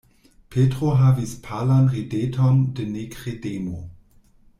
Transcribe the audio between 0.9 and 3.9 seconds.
havis palan rideton de nekredemo.